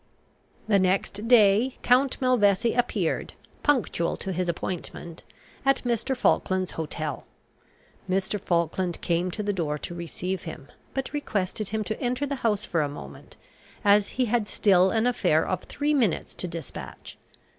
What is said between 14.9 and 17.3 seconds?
affair of three minutes to despatch.